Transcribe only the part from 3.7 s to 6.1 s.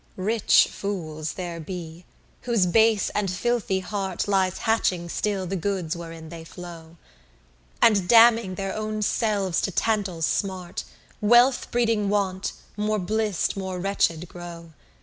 heart Lies hatching still the goods